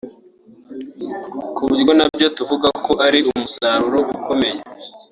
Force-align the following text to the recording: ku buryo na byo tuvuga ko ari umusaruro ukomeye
ku 1.55 1.61
buryo 1.69 1.91
na 1.99 2.05
byo 2.15 2.27
tuvuga 2.37 2.67
ko 2.85 2.91
ari 3.05 3.19
umusaruro 3.31 3.97
ukomeye 4.17 4.59